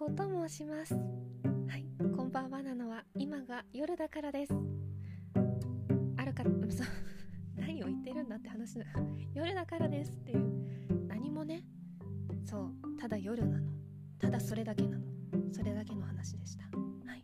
[0.00, 0.94] 子と申します。
[0.94, 1.84] はい
[2.16, 4.54] こんばんはなのは今が夜だからです。
[6.16, 6.86] あるかそう
[7.60, 8.86] 何を言ってるんだって話だ。
[9.34, 10.12] 夜だからです。
[10.12, 11.06] っていう。
[11.06, 11.62] 何もね。
[12.46, 13.70] そうただ夜なの。
[14.18, 15.04] ただそれだけなの。
[15.52, 16.64] それだけの話でした。
[16.64, 17.22] はい。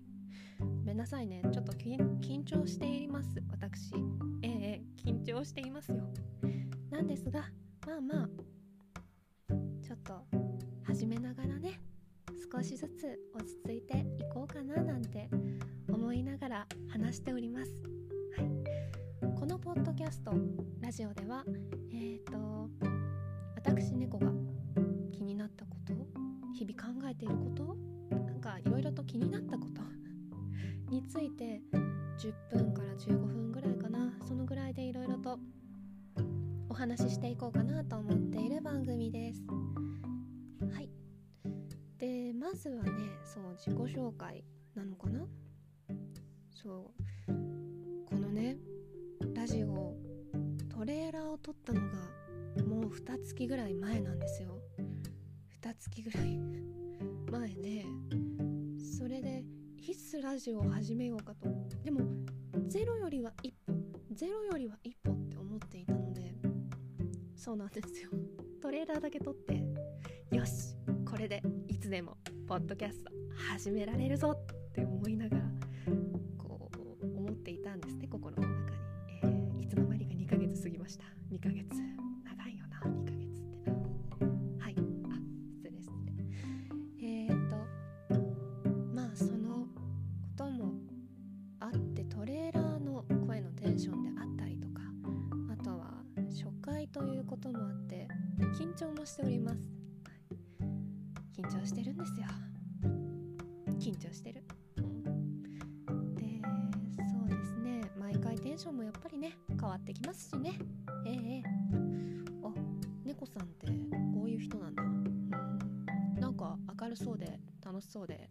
[0.61, 1.40] ごめんなさいね。
[1.50, 3.42] ちょっと緊張しています。
[3.48, 3.95] 私。
[4.42, 6.12] ええ緊張していますよ。
[6.91, 7.50] なんですが
[7.86, 8.28] まあまあ
[9.80, 10.27] ちょっと
[10.83, 11.35] 始めながら
[12.66, 15.29] しずつ落ち着いていこうかななんて
[15.88, 17.70] 思いながら話しております、
[18.37, 20.33] はい、このポッドキャスト
[20.80, 21.45] ラジオでは
[21.92, 22.69] えっ、ー、と
[23.55, 24.33] 私猫が
[25.12, 25.92] 気になったこと
[26.59, 27.77] 日々考えていること
[28.16, 29.80] なんかいろいろと気になったこと
[30.91, 31.61] について
[32.19, 35.39] 10分から15分ぐらいかなそのぐらいでいろいろと
[36.69, 39.86] お話ししていこうかなと思っている番組です。
[42.47, 42.92] まずはね
[43.25, 44.44] そう自己紹介
[44.77, 45.27] なのかな？
[46.55, 46.92] そ
[47.27, 47.33] う。
[48.08, 48.56] このね
[49.34, 49.97] ラジオ
[50.69, 51.86] トレーラーを撮ったのが
[52.64, 54.61] もう2月ぐらい前なんですよ。
[55.61, 56.39] 2月ぐらい
[57.33, 57.84] 前ね
[58.97, 59.44] それで
[59.84, 61.48] いつラジオを始めようかと。
[61.83, 62.00] でも
[62.69, 63.74] ゼロよりは一歩
[64.12, 66.33] ゼロよりは一歩って思っていたので
[67.34, 68.11] そうなんですよ。
[68.62, 69.64] トレーラーだけ撮って
[70.30, 72.17] よしこれでいつでも。
[72.47, 73.11] ポッドキャスト
[73.56, 75.42] 始められるぞって思いながら
[76.39, 76.70] こ
[77.02, 78.77] う思っていたんですね心の中に、
[79.20, 81.05] えー、いつの間にか2ヶ月過ぎました。
[81.33, 81.67] 2ヶ月。
[82.24, 82.78] 長いよな。
[82.78, 83.77] 2ヶ月ってな。
[84.64, 84.77] はい。
[84.78, 85.19] あ
[85.56, 86.14] 失礼失礼。
[87.02, 87.56] えー、っと
[88.94, 89.80] まあそのこ
[90.36, 90.74] とも
[91.58, 94.83] あってトレーラーの声のテンションであったりとか
[95.52, 95.94] あとは
[96.30, 98.07] 初回ということもあって
[98.57, 99.76] 緊張もしております。
[118.16, 118.30] で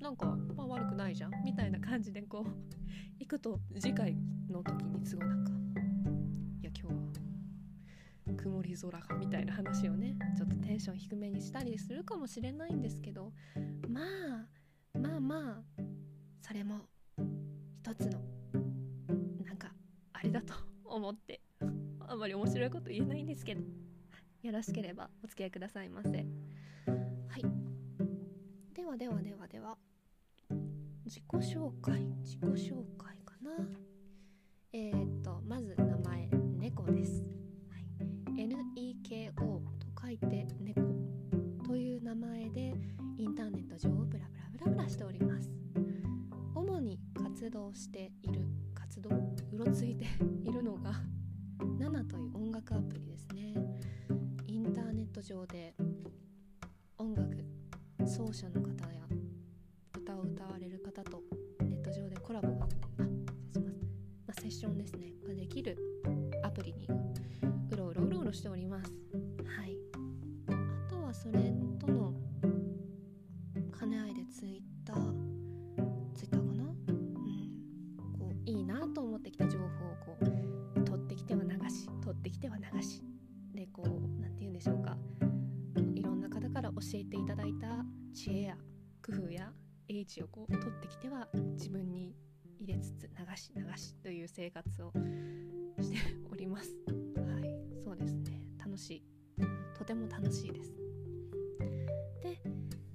[0.00, 2.50] なんかまあ悪くないじゃんみたいな感じでこう
[3.18, 4.16] 行くと次回
[4.48, 5.52] の時にすごいなんか
[6.60, 13.32] いや今日は曇り空がみたいな話をねちょっとテンション低めにしたりするかもしれないんですけど
[13.88, 14.02] ま
[14.94, 15.82] あまあまあ
[16.42, 16.80] それも
[17.80, 18.20] 一つの
[19.44, 19.72] なんか
[20.12, 20.54] あれだと
[20.84, 21.40] 思って
[22.00, 23.62] あんまり面白いこと言えないんですけど
[24.42, 26.55] よろしければお付き合いくださいませ。
[28.86, 29.76] ではではではでは。
[31.04, 33.50] 自己紹介自己紹介かな。
[34.72, 37.24] えー、っとまず名前猫です。
[38.36, 39.60] NEKO と
[40.00, 40.82] 書いて猫
[41.66, 42.74] という名前で
[43.18, 45.50] インターネット上をブラブラブラブラしております。
[46.54, 48.42] 主に活動している
[48.72, 49.10] 活動
[49.52, 50.04] うろついて
[50.44, 50.92] いるのが
[51.60, 53.52] 7という音楽アプリですね。
[54.46, 55.74] インターネット上で
[58.26, 58.95] 当社の方
[98.76, 99.02] 楽しい。
[99.78, 100.74] とても楽しいです。
[102.22, 102.38] で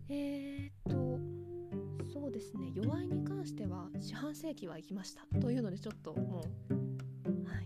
[0.10, 2.72] えー、っとそうですね。
[2.76, 7.66] 弱いに関しては四半世紀は行きましたというのでちょっともうはい。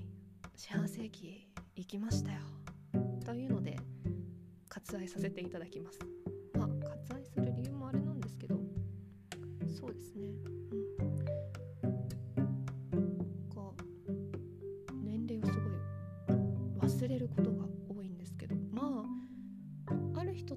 [0.56, 1.46] 四半世紀
[1.76, 2.40] 行きましたよ。
[3.26, 3.78] というので
[4.70, 6.00] 割愛させていただきます。
[6.58, 8.56] まあ割愛する理由もあれなんですけど
[9.68, 10.55] そうですね。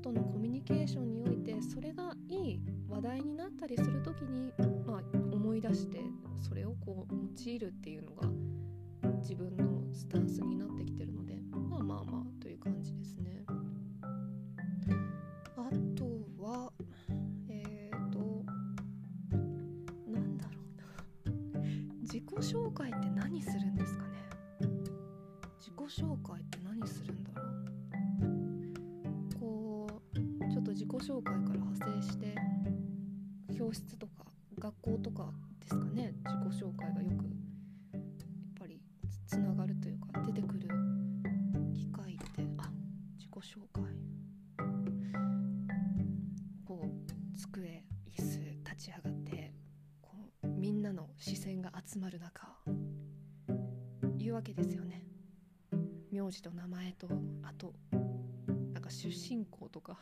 [0.08, 4.52] とのコミュニケーションにおいてそれがいい話題になったりする時に、
[4.86, 5.02] まあ、
[5.32, 6.00] 思い出して
[6.40, 8.28] それをこう用いるっていうのが
[9.20, 13.44] 自分のスタンスになってきてるのでまあまあまあという感じですね。
[15.56, 16.04] あと
[16.42, 16.72] は
[17.50, 18.18] えっ、ー、と
[20.10, 20.60] なんだろ
[21.26, 21.58] う。
[21.58, 21.60] な
[22.00, 24.28] 自己紹介って何するんですかね。
[25.88, 27.24] 紹介って何するん
[30.98, 32.34] 己紹介から派生して
[33.56, 34.24] 教室とか
[34.58, 35.30] 学校とか
[35.60, 36.12] ですかね。
[36.24, 37.24] 自己紹介がよく
[37.92, 38.02] やっ
[38.58, 38.80] ぱり
[39.26, 40.68] つながるというか出てくる
[41.72, 42.68] 機会ってあ
[43.16, 43.84] 自己紹介。
[46.64, 49.54] こう机椅子立ち上がって
[50.02, 50.10] こ
[50.42, 52.48] うみんなの視線が集まる中
[54.16, 55.04] 言うわけですよね。
[56.10, 57.06] 名字と名前と
[57.44, 57.72] あと
[58.72, 59.98] なんか出身校とか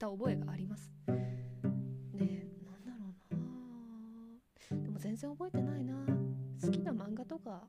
[0.00, 0.90] った覚えがあります。
[1.06, 4.82] ねなんだろうな。
[4.82, 5.94] でも全然覚えてないな。
[6.62, 7.64] 好きな漫画とか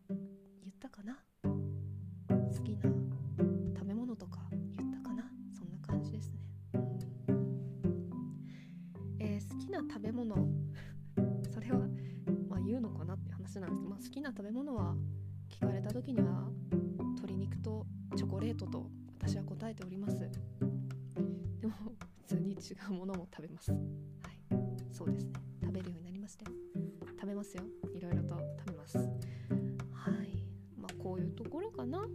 [0.63, 1.17] 言ったかな。
[1.43, 1.49] 好
[2.63, 2.83] きな
[3.75, 4.39] 食べ物とか
[4.77, 5.29] 言ったかな。
[5.53, 6.39] そんな感じですね、
[9.19, 10.35] えー好きな食べ物。
[11.51, 11.79] それは
[12.47, 14.95] まあ言うのかなって話なんですけどまあ好きな食べ物は
[15.49, 16.49] 聞かれた時には
[16.99, 17.85] 鶏肉と
[18.15, 18.89] チョコレートと
[19.19, 20.60] 私は答えております。
[22.61, 23.71] 違うものも食べます。
[23.71, 23.81] はい。
[24.91, 25.33] そうですね。
[25.61, 26.45] 食べるようになりまして
[27.19, 27.63] 食べますよ。
[27.93, 28.97] いろいろと食べます。
[28.97, 29.03] は
[30.23, 30.45] い。
[30.77, 31.99] まあこういうところかな。
[31.99, 32.05] あ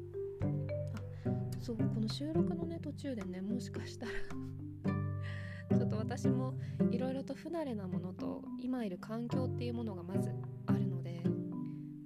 [1.60, 4.12] そうこの収録のね途中でねもしかしたら
[5.76, 6.54] ちょっと私も
[6.92, 10.30] いろいろと不慣れなものと今いる環境っていうものがまず
[10.66, 11.22] あるので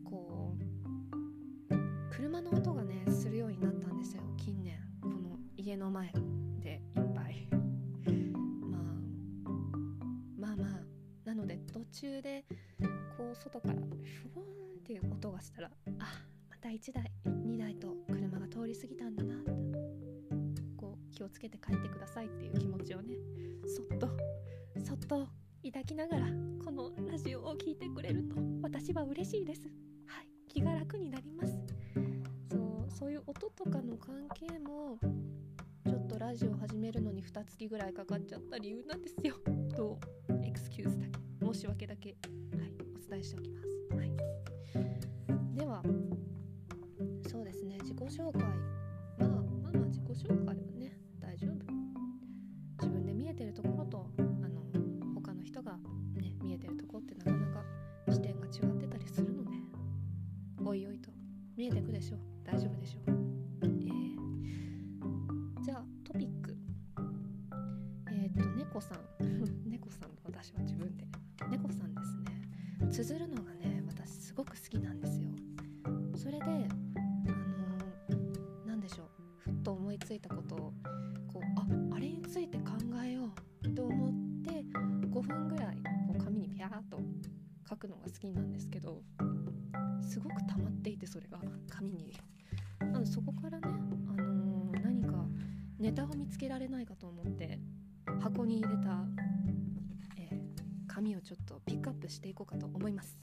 [0.02, 0.56] こ
[1.70, 1.74] う
[2.10, 4.22] 車の音がねするようになったんですよ。
[4.38, 4.78] 近年。
[5.02, 6.39] この家の前。
[12.00, 12.46] 中で
[13.18, 13.90] こう外からフォーン
[14.78, 16.04] っていう音がしたらあ
[16.48, 19.38] また1台2台と車が通り過ぎたんだなっ
[20.54, 23.16] てこう気をつけて帰ってくださいっていう気持ちをね
[23.66, 24.08] そっと
[24.82, 25.28] そっと
[25.62, 26.26] 抱きながら
[26.64, 29.60] このラジオを聴いてくれると私は嬉しいです。
[30.06, 31.60] はい気が楽になります。
[32.50, 34.98] そうそういう音とかの関係も
[35.86, 39.34] ちょっとラジオ始めるのに2月ぐらいかかっちゃった理由なんですよ。
[39.76, 40.00] と
[40.42, 41.29] エクスキューズだけ。
[41.52, 42.18] 申し訳だけ、はい、
[42.94, 44.12] お伝えしておきます、はい、
[45.56, 45.82] では
[47.28, 48.42] そうですね自己紹介。
[49.18, 51.52] まあまあまあ自己紹介はね大丈夫。
[52.78, 54.62] 自分で見えてるところとあの
[55.16, 55.72] 他の人が
[56.14, 57.64] ね見えてるところってなかなか
[58.10, 59.50] 視点が違ってたりするので
[60.64, 61.10] おいおいと
[61.56, 62.29] 見えてくでしょう
[101.70, 103.16] ピックアップしていこうかと思います。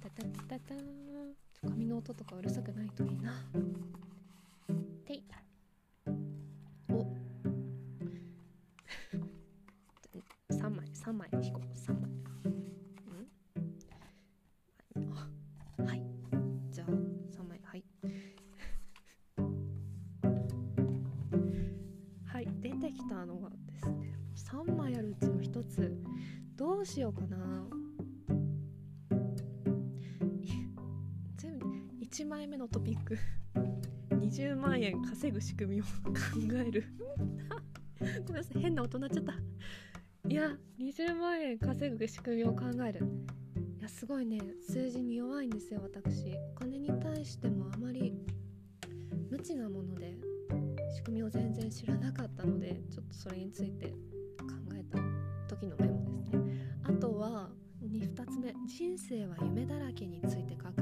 [0.00, 0.78] タタタタン。
[1.52, 3.32] ちょ紙の音とかうるさくないといいな。
[5.04, 5.24] てい。
[6.92, 7.12] お。
[10.54, 11.76] 3枚3枚引こう。
[11.76, 11.97] 3枚。
[26.98, 27.36] しようかな。
[31.36, 31.66] 全部
[32.00, 33.16] 1枚目のトピック。
[34.10, 35.90] 20万円稼ぐ仕組みを考
[36.54, 36.82] える。
[38.26, 39.34] ごめんなさい変な音鳴っちゃった。
[40.28, 43.06] いや20万円稼ぐ仕組みを考える。
[43.78, 44.40] いやすごいね。
[44.60, 46.36] 数字に弱いんですよ私。
[46.56, 48.18] お金に対してもあまり
[49.30, 50.18] 無知なもので
[50.96, 54.17] 仕組みを全然知らなかったのでちょっとそれについて。
[58.68, 60.77] 人生は夢だらけ」について書く。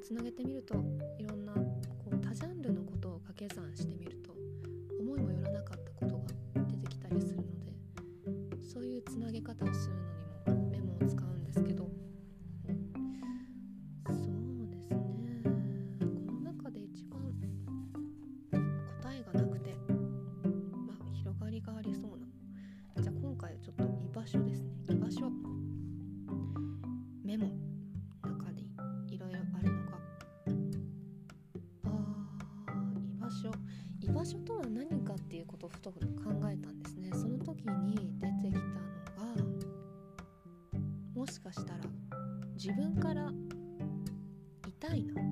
[0.00, 0.74] つなげてみると
[1.18, 1.62] いろんなこ
[2.12, 4.29] う多ジャンルのことを掛け算してみると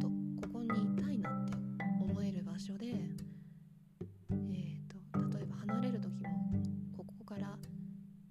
[0.00, 1.52] とここにいたいなって
[2.00, 6.28] 思える場所で、えーと、例えば離れる時も
[6.96, 7.58] ここから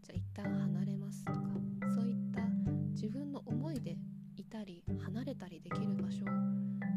[0.03, 1.39] じゃあ一旦離れますとか
[1.95, 2.41] そういった
[2.93, 3.97] 自分の思いで
[4.35, 6.27] いたり離れたりできる場所を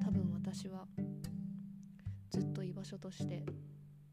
[0.04, 0.86] 多分私は
[2.30, 3.44] ずっと居場所として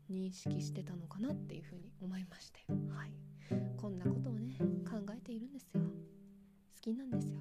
[0.10, 2.60] 認識してたのかなっていうふうに思いまして。
[2.89, 3.12] はい。
[3.77, 4.58] こんなことをね
[4.89, 5.82] 考えているんですよ。
[5.82, 7.38] 好きなんですよ。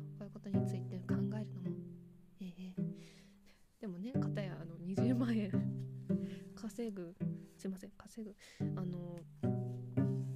[6.77, 7.15] 稼ぐ。
[7.57, 7.91] すいません。
[7.97, 8.37] 稼ぐ。
[8.61, 9.19] あの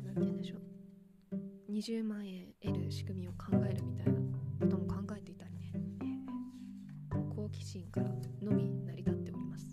[0.02, 1.70] 何て言うんでしょう。
[1.70, 4.14] 20万円得る仕組みを考えるみたいな
[4.58, 5.72] ことも考えていたりね、
[7.12, 8.08] えー、好奇心から
[8.40, 9.66] のみ成り立っております、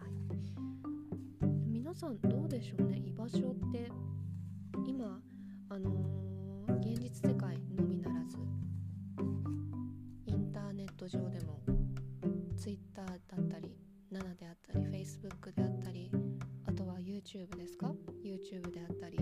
[0.00, 3.02] はい、皆さんどうでしょうね。
[3.04, 3.90] 居場所って
[4.86, 5.20] 今
[5.68, 8.38] あのー、現実世界のみならず
[10.24, 11.60] インターネット上でも
[12.56, 13.83] Twitter だったり
[14.14, 16.08] 7であったり Facebook であったり
[16.68, 17.92] あとは YouTube ですか
[18.22, 19.18] ？YouTube であったり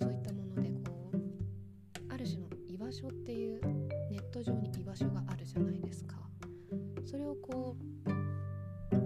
[0.00, 3.60] そういったものでこうある種の居場所っていう
[4.12, 6.14] ネット上に居場所があるじゃないですか。
[7.04, 8.08] それをこう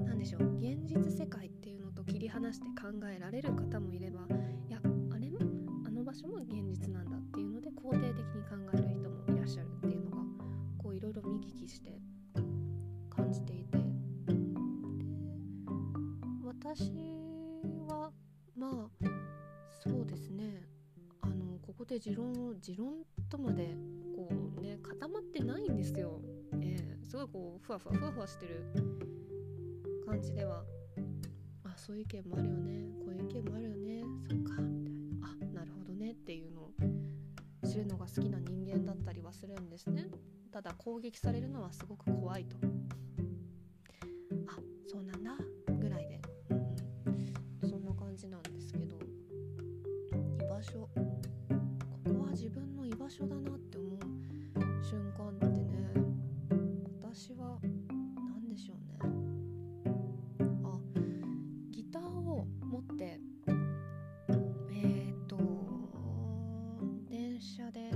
[0.04, 4.20] 何でしょう現実世界っていうのと切り離して考えられる方もいれば
[16.78, 16.92] 私
[17.88, 18.12] は
[18.56, 19.08] まあ
[19.84, 20.62] そうですね。
[21.22, 23.74] あのここで持論を持論とまで
[24.14, 26.20] こうね固まってないんですよ、
[26.60, 28.64] えー、すごいこうふわふわふわふわしてる
[30.06, 30.62] 感じでは。
[31.64, 32.84] あそういう意見もあるよね。
[33.00, 34.04] こういう意見もあるよね。
[34.30, 34.62] そっか。
[34.62, 35.28] みたいな。
[35.28, 36.70] あなるほどねっていうのを
[37.68, 40.06] 知るのが好きな人間だったりはするんですね。
[40.52, 42.56] ただ攻撃されるのはすごく怖いと。
[44.46, 45.47] あそうなんだ。
[53.18, 53.98] 所だなって思う
[54.80, 55.92] 瞬間ってね
[57.02, 57.58] 私は
[58.14, 59.12] 何でしょうね。
[60.62, 60.78] あ
[61.72, 63.18] ギターを持って
[64.72, 65.36] えっ、と
[67.08, 67.90] 電車で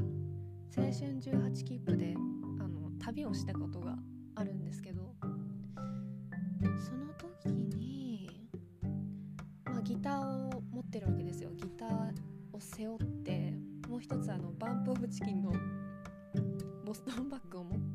[0.76, 2.16] 青春18切符で
[2.58, 3.96] あの旅をしたことが
[4.34, 5.14] あるんですけど
[6.80, 8.28] その時に、
[9.66, 11.50] まあ、ギターを持ってるわけですよ。
[11.54, 12.10] ギター
[12.52, 13.41] を背負って
[13.92, 15.52] もう一つあのバンプ・オブ・チキンの
[16.82, 17.91] ボストンバッグを持っ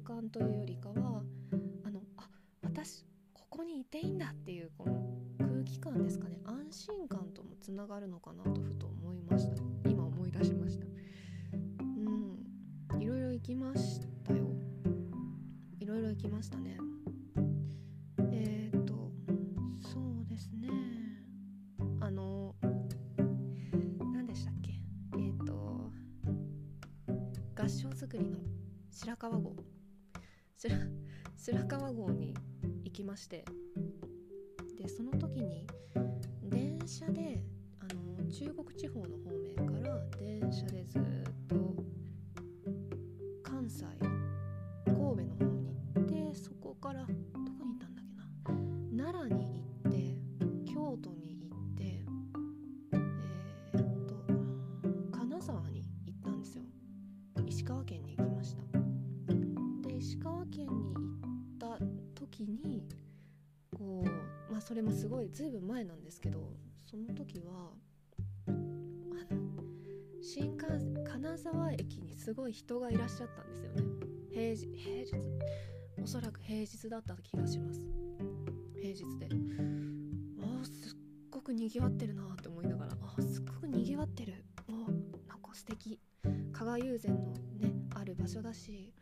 [0.00, 1.22] 空間というよりかは
[1.84, 2.26] あのあ
[2.62, 5.02] 私ここにいていいんだっていうこの
[5.38, 6.38] 空気感ですかね。
[6.46, 9.62] 安心感ともつながるのかなとふと思いました。
[9.90, 10.86] 今思い出しました。
[11.82, 13.02] うん。
[13.02, 14.46] いろいろ行きましたよ。
[15.78, 16.78] いろいろ行きましたね。
[18.30, 19.12] えっ、と
[19.80, 20.70] そうですね。
[22.00, 22.54] あの
[24.14, 24.72] 何でしたっけ？
[25.18, 25.92] えっと
[27.54, 28.38] 合掌造りの
[28.90, 29.71] 白川郷。
[31.36, 32.34] 白川郷に
[32.84, 33.44] 行きまして。
[34.78, 35.66] でその時に
[36.50, 37.42] 電車で
[37.78, 41.02] あの中国地方の方面から電車でずっ
[41.48, 41.71] と
[64.82, 66.40] れもすごいずいぶん前なんですけど
[66.90, 67.70] その時は
[68.48, 69.62] あの
[70.20, 73.82] 新幹線金沢駅にすごい人がいらっしゃったんですよね。
[74.30, 75.12] 平日平日
[76.02, 77.80] おそらく平日だった気がします。
[78.74, 79.28] 平日で。
[80.40, 80.98] あすっ
[81.30, 84.44] ごくにぎわってるなって思いながらあすっごくにぎわってる。
[84.68, 84.72] あ
[85.28, 85.98] なんか素敵。
[86.52, 88.92] 加賀友禅のねある場所だし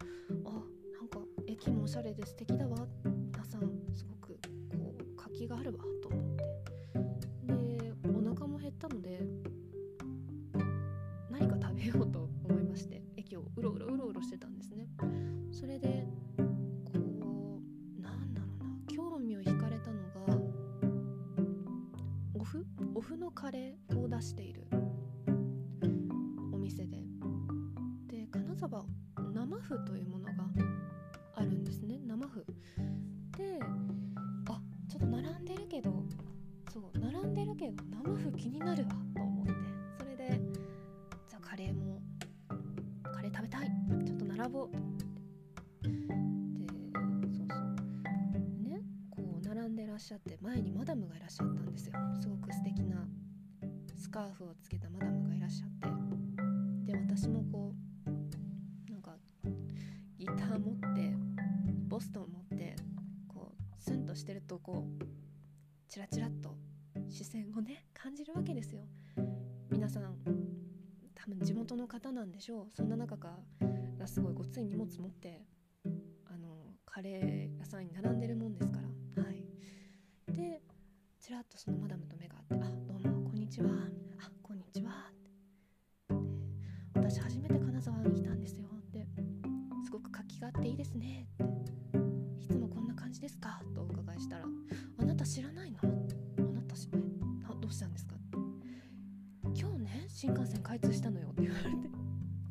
[0.45, 2.87] あなんか駅もおしゃれで素敵だわ。
[3.05, 3.61] 皆さん
[3.95, 4.20] すごく
[5.41, 6.00] 気があるわ
[51.31, 51.93] っしゃったんですよ。
[52.21, 53.07] すごく素敵な
[53.95, 55.71] スカーフをつけたマダムがいらっしゃっ
[56.87, 56.93] て。
[56.93, 57.73] で私もこ
[58.89, 59.17] うなんか
[60.19, 61.15] ギター持って
[61.87, 62.75] ボストン持って
[63.29, 65.05] こうスンとしてるとこう
[65.89, 66.57] チラチラっと
[67.09, 68.83] 視線をね感じるわけですよ。
[69.71, 70.17] 皆さん
[71.15, 72.67] 多分地元の方なんでしょう。
[72.75, 73.39] そんな中が
[74.09, 75.45] すごいごつい荷物持って
[76.27, 78.89] あのカレー屋さんに並んでるもんですから。
[81.41, 83.71] らっとそのマダムと目が合って「あどうもこんにちは」
[84.21, 85.11] 「あこんにちは」
[86.93, 88.69] 私初めて金沢に来たんですよ。
[88.79, 89.07] って
[89.83, 93.59] すごく活気があっていいですねっていつもこんな感じですか？
[93.75, 94.45] とお伺いしたら
[94.99, 95.87] あなた知らないのあ
[96.43, 96.97] なたしえ
[97.43, 98.17] などうしたんですか？
[98.17, 98.37] って
[99.59, 101.71] 今日ね新幹線開通したのよって言われて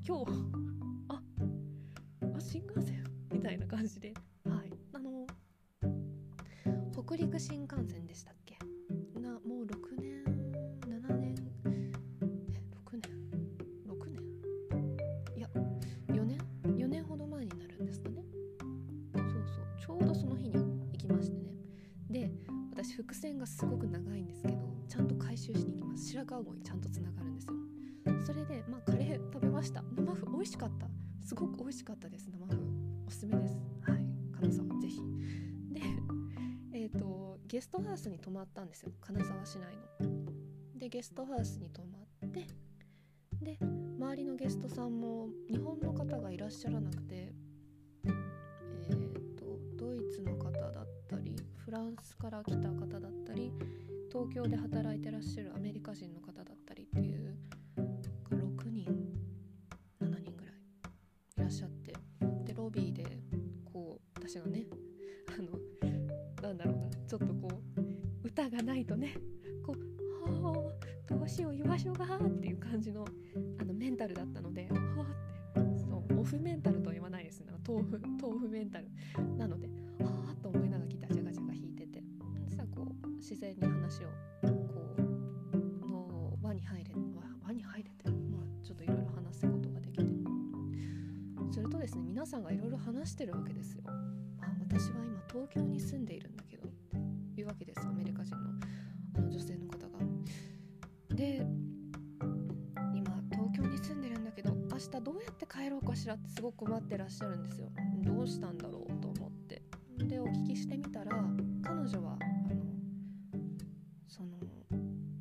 [0.04, 0.32] 今日
[1.10, 1.22] あ
[2.36, 3.04] あ新幹線？
[3.32, 4.16] みたいな感じで。
[4.46, 4.74] はい。
[4.94, 5.28] あの
[6.92, 8.58] 北陸新幹線でしたっけ？
[9.50, 9.68] もう6
[10.00, 10.24] 年
[10.86, 11.36] 7年
[11.66, 11.92] え
[12.86, 13.02] 6年
[13.88, 14.22] ？6年？
[15.36, 15.50] いや
[16.10, 16.38] 4年
[16.78, 18.24] ？4年ほど前になるんですかね。
[19.16, 21.50] そうそうちょうどその日に行きましてね。
[22.12, 22.32] で
[22.72, 24.58] 私伏線がすごく長いんですけど
[24.88, 26.06] ちゃんと回収しに行きます。
[26.10, 27.54] 白川郷にちゃんとつながるんですよ。
[28.28, 29.84] それでまあカレー食べました。
[29.96, 30.86] 生麩美味しかった。
[31.26, 32.56] すごく美味しかったです生麩。
[33.08, 33.58] おすすめです。
[33.82, 34.06] はい。
[34.40, 35.02] 金沢ぜひ、
[37.60, 38.94] ゲストハウスに泊まったんですよ。
[39.02, 40.80] 金沢市内の。
[40.80, 42.48] でゲストハウスに泊まって
[43.42, 43.58] で
[44.00, 47.34] 周りのゲストさんも日本の方がいらっしゃらなくて
[48.06, 53.52] えー、とドイツの方だったりフランスから来た方だったり
[54.10, 57.36] 東京で働いてらっしゃるアメリカ人の方だったりっていう
[58.32, 58.86] 6人
[60.02, 60.56] 7人ぐらい
[61.36, 61.94] いらっしゃって
[62.46, 63.04] でロビーで
[63.66, 64.64] こう私がね
[68.60, 69.16] がないとね
[69.66, 70.72] こう「は
[71.10, 73.06] あどうしよう居場所が」っていう感じの
[73.60, 75.06] あのメンタルだったので「は
[75.56, 77.42] あ」ってそうオフメンタルとは言わないです。
[77.42, 78.90] ね豆腐豆腐メンタル。
[79.38, 79.68] なので
[80.04, 82.04] 「はあ」と思いながらギタージャガジャガ弾いてて。
[82.48, 84.08] さこう自然に話を
[84.42, 86.94] こうの輪に入れ
[87.46, 90.10] 輪に入れて、まあ、ちょっといろいろ話すことができて。
[91.52, 93.79] するとですね皆さんがいろいろ話してるわけですよ。
[105.82, 106.16] うかしら？
[106.16, 107.70] ってすごく困ってらっしゃるんですよ。
[108.04, 109.02] どうしたんだろう？
[109.02, 109.62] と思って。
[109.98, 111.12] でお聞きしてみたら
[111.64, 112.18] 彼女は
[112.50, 112.64] あの
[114.08, 114.38] その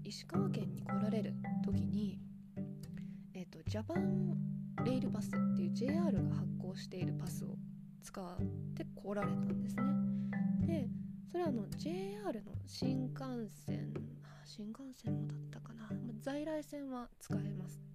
[0.05, 2.18] 石川県に来られる時に
[3.35, 4.37] えっ、とジャパン
[4.85, 7.57] レールパスっていう JR が発行しているパスを
[8.03, 8.37] 使っ
[8.75, 9.83] て来られたんですね。
[10.66, 10.88] で
[11.31, 13.21] それはあの JR の新幹
[13.66, 13.92] 線
[14.44, 15.88] 新幹線もだったかな
[16.21, 17.88] 在来線は使えます。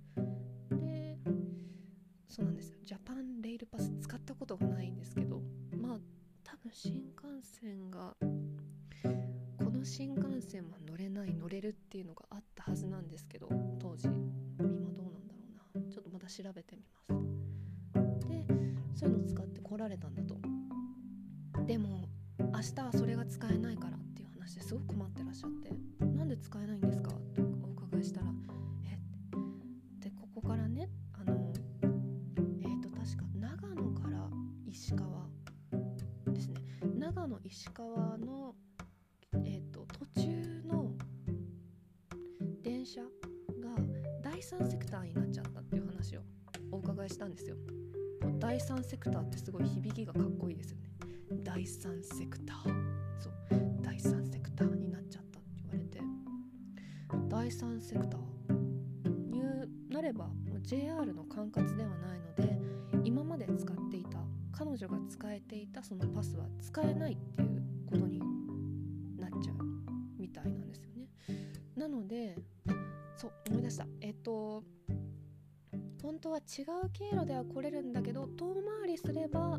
[2.33, 2.71] でそうなんです。
[2.71, 5.41] よジャパンレールパス使ったことがないんですけど
[5.77, 5.99] まあ
[6.43, 8.15] 多分新幹線が
[9.59, 13.47] この新幹線は乗れない乗れるっていうのがあったはずなんですけど
[13.79, 14.07] 当時。
[14.07, 14.17] 今
[14.91, 15.41] どうなんだろ
[15.75, 15.91] うな。
[15.91, 18.27] ちょっとまた調べてみます。
[18.27, 18.45] で
[18.95, 20.35] そういうのを使って来られたんだと。
[21.67, 25.69] でも明日はそれが使えないからっていう話ですごく困ってらっしゃって
[26.03, 27.11] なんで使えないんですか？
[27.11, 28.27] とお伺いしたら
[28.85, 28.97] え
[29.99, 30.89] でここからね
[37.53, 38.55] 石川の
[39.45, 39.85] えっ、と
[40.15, 40.91] 途中の
[42.63, 43.07] 電車が
[44.23, 46.21] 第三セクターになっちゃったっていう話を
[46.71, 47.55] お伺いしたんですよ。
[48.39, 50.89] 第三セクターってすごい響きがかっこいいですよね。
[51.43, 52.63] 第三セクター。
[53.19, 53.33] そう。
[53.83, 56.01] 第三セクターになっちゃったって言われて。
[57.29, 59.43] 第三セクターに
[59.91, 62.59] なればもう JR の管轄ではないので
[63.03, 64.17] 今まで使っていた
[64.51, 67.42] 彼女女が使えていたそのパスは使えないって
[71.83, 72.37] なので
[73.17, 73.85] そう思い出した。
[73.99, 74.63] えっと
[76.01, 79.57] 本当は違う経路では来れるんだけど遠回りすれば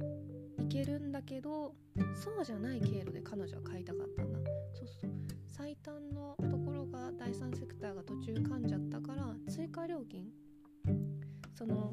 [0.59, 1.75] 行けるんだけど
[2.15, 4.39] そうじゃない経路で彼女は買いたかったんだ。
[4.73, 5.11] そうそう
[5.47, 10.25] 最短のところが第三セクターが途中噛んじゃったから追加料金。
[11.55, 11.93] その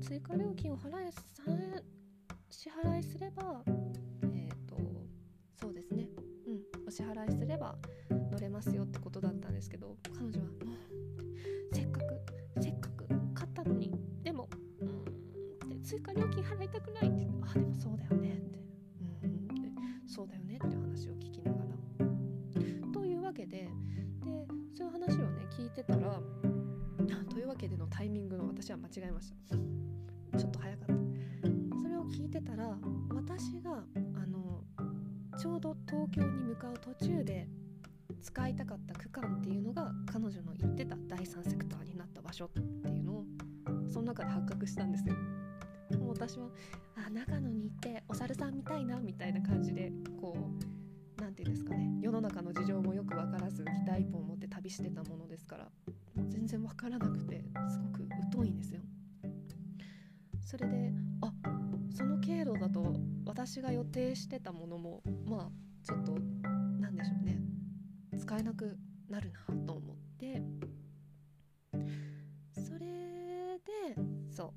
[0.00, 1.12] 追加料金を払え
[2.50, 4.76] 支払いすればえっ、ー、と
[5.60, 6.08] そうですね。
[6.48, 6.88] うん。
[6.88, 7.76] お支払いすれば
[8.38, 10.46] 乗れますよってことだったんですけど彼女は
[11.72, 12.04] せっかく
[12.62, 14.48] せっかく買ったのにでも
[14.80, 18.58] うんって追加料金払いたくないってあでもそうだよねって
[19.24, 19.70] うんって
[20.06, 22.92] そうだよねって話を聞きながら。
[22.92, 23.68] というわけでで
[24.72, 26.20] そういう話をね聞いてたら
[27.28, 30.38] というわけでのタイミングの私は間違えました。
[30.38, 31.78] ちょっと早かった。
[31.82, 32.78] それを聞いてたら
[33.10, 34.62] 私があの
[35.36, 37.48] ちょうど東京に向かう途中で
[38.20, 42.48] 使いたかった区間っていうのが彼女の言ってた第三セクターになった場所っ
[42.82, 43.24] ていうのを
[43.90, 45.14] その中で発覚したんですよ。
[45.98, 46.48] もう私は
[46.96, 55.68] あ長野に行ってお猿さん見たいなみたいな感じでこう何て言うんですかね世の中の事情もよく分からずギター一本持って旅してたものですから
[56.28, 58.80] 全然分からなくてすごく疎いんですよ。
[60.44, 61.32] それであ
[61.94, 62.94] その経路だと
[63.26, 65.50] 私が予定してたものもまあ
[65.82, 66.18] ちょっと
[68.28, 68.76] 使えなく
[69.08, 70.42] なるなと思って。
[72.52, 73.96] それで
[74.30, 74.52] そ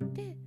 [0.00, 0.14] う。
[0.14, 0.38] で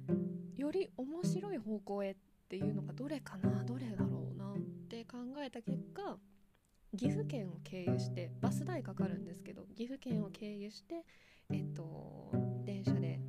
[0.58, 2.16] より面白い方向へっ
[2.50, 4.58] ていうのがどれかなどれだろうなっ
[4.90, 6.18] て考えた結果
[6.98, 11.06] 岐阜県を経由してバス代かかるんですけど岐阜県を経由して
[11.54, 12.32] えっと
[12.66, 13.20] 電車で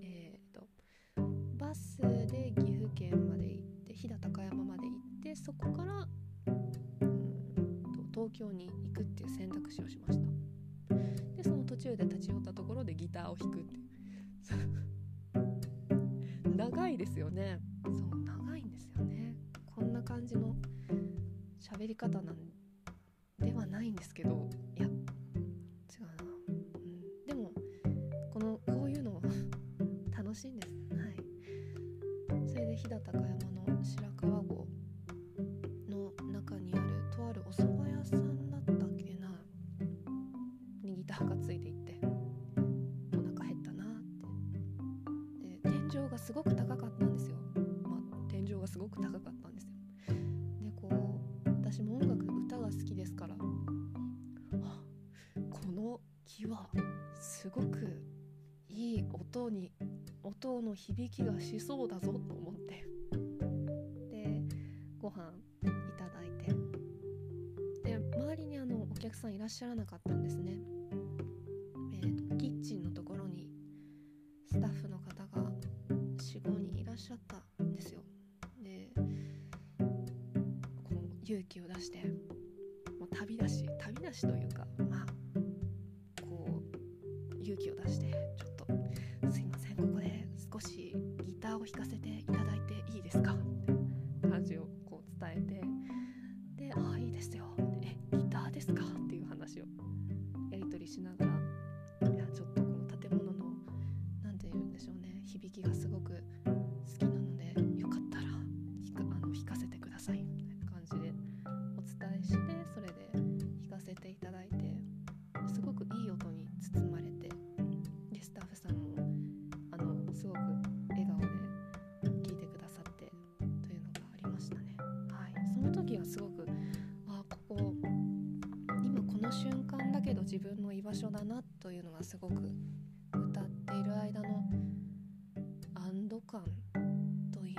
[0.00, 0.68] えっと
[1.58, 6.06] バスで岐阜県まで行って飛騨高山まで行ってそこから
[8.14, 10.94] 東京に行くっていう選択肢をしました。
[11.36, 13.84] でその途中で立ち寄ったところでギターを弾くっていう。
[16.56, 17.58] 長いですよね。
[17.84, 19.34] そう長いんですよね。
[19.66, 20.54] こんな感じの
[21.58, 22.36] 喋り方なん
[23.40, 24.88] ではないんですけどいや
[60.48, 62.84] 音の響きがしそうだぞと思って
[64.10, 64.42] で
[64.98, 65.32] ご飯
[69.04, 70.56] 客さんいらっしゃらなかったんですね。
[71.92, 73.50] えーと、キッチンのところに
[74.50, 75.52] スタッフの方が
[76.16, 78.00] 45人いらっしゃったんですよ。
[78.62, 78.88] で
[80.82, 81.98] こう勇気を出して
[82.98, 85.06] もう旅だし旅だしというかまあ
[86.22, 86.62] こ
[87.34, 88.66] う勇気を出してちょっと
[89.30, 89.53] 「すいません
[90.54, 93.34] 少しギターを弾かせていただいていいですか?」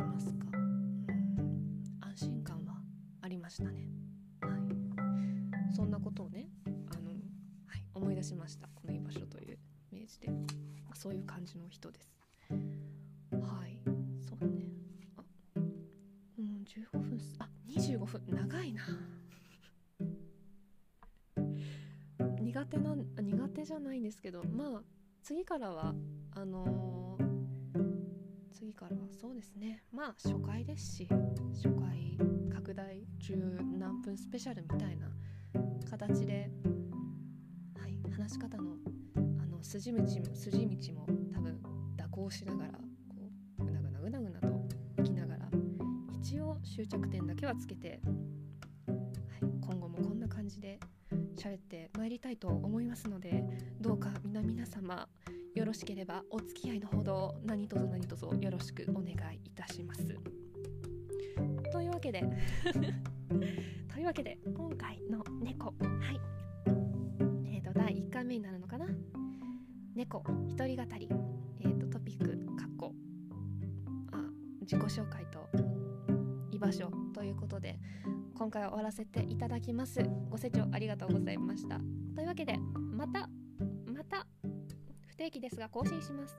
[0.04, 2.76] いますか、うん、安心感は
[3.22, 3.90] ありましたね。
[4.42, 6.48] はい、そんなことをね
[6.92, 8.68] あの、はい、思い出しました。
[8.76, 9.58] この居場所という
[9.92, 12.12] イメージで、まあ、そういう感じの人です。
[12.50, 12.58] は
[13.68, 13.80] い。
[14.28, 14.66] そうね。
[15.18, 15.24] あ
[16.38, 18.22] うん15分あ25分。
[18.28, 18.84] 長いな。
[22.56, 24.82] 苦手な苦手じゃないんですけどまあ
[25.22, 25.94] 次からは
[26.32, 26.95] あのー、
[28.90, 29.84] からそうですね。
[29.92, 31.08] まあ初回ですし
[31.54, 32.18] 初回
[32.54, 33.36] 拡大十
[33.80, 35.08] 何分スペシャルみたいな
[35.90, 36.50] 形で、
[37.80, 38.76] はい、話し方の
[39.42, 41.60] あの筋道も筋道も多分
[41.98, 44.48] 蛇行しながらこうぐなぐなぐなぐなと
[45.02, 45.50] いきながら
[46.22, 48.00] 一応終着点だけはつけて、
[48.88, 49.00] はい、
[49.62, 50.80] 今後もこんな感じで
[51.36, 53.44] 喋ってまいりたいと思いますので
[53.82, 55.08] どうか皆皆様
[55.56, 60.04] よろしければお付き合いのほど何卒何卒よろしくお願いいたします。
[61.72, 62.22] というわけで
[63.94, 65.68] というわけで今回の猫。
[65.80, 66.20] はい。
[67.46, 68.86] えーと第1回目になるのかな？
[69.96, 71.10] 猫一人語り。
[71.62, 72.94] えーとトピックかっこ
[74.12, 74.30] あ
[74.62, 75.48] 自己紹介と
[76.52, 76.92] 居場所。
[77.14, 77.80] ということで
[78.34, 80.04] 今回は終わらせていただきます。
[80.30, 81.80] ご清聴ありがとうございました。
[82.14, 83.30] というわけでまた
[85.26, 86.38] 定期ですが更新します。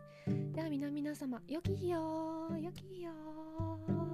[0.55, 4.06] では皆皆様良き日よ良き日よ